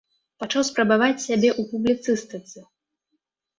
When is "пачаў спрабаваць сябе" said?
0.43-1.49